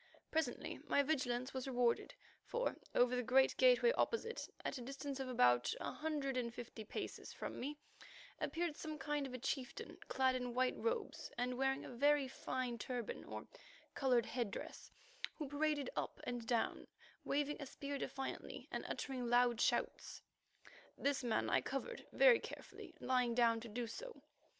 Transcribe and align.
Presently 0.31 0.79
my 0.87 1.03
vigilance 1.03 1.53
was 1.53 1.67
rewarded, 1.67 2.15
for 2.43 2.75
over 2.95 3.15
the 3.15 3.21
great 3.21 3.55
gateway 3.57 3.91
opposite, 3.91 4.49
at 4.65 4.79
a 4.79 4.81
distance 4.81 5.19
of 5.19 5.29
about 5.29 5.71
a 5.79 5.91
hundred 5.91 6.37
and 6.37 6.51
fifty 6.51 6.83
paces 6.83 7.31
from 7.33 7.59
me, 7.59 7.77
appeared 8.39 8.75
some 8.75 8.97
kind 8.97 9.27
of 9.27 9.33
a 9.35 9.37
chieftain 9.37 9.99
clad 10.07 10.33
in 10.35 10.55
white 10.55 10.75
robes 10.75 11.29
and 11.37 11.55
wearing 11.55 11.85
a 11.85 11.93
very 11.95 12.27
fine 12.27 12.79
turban 12.79 13.23
or 13.25 13.45
coloured 13.93 14.25
head 14.25 14.49
dress, 14.49 14.89
who 15.35 15.47
paraded 15.47 15.91
up 15.95 16.19
and 16.23 16.47
down, 16.47 16.87
waving 17.23 17.61
a 17.61 17.67
spear 17.67 17.99
defiantly 17.99 18.67
and 18.71 18.83
uttering 18.89 19.27
loud 19.29 19.61
shouts. 19.61 20.23
This 20.97 21.23
man 21.23 21.47
I 21.47 21.61
covered 21.61 22.07
very 22.11 22.39
carefully, 22.39 22.95
lying 22.99 23.35
down 23.35 23.59
to 23.59 23.69
do 23.69 23.85
so. 23.85 24.19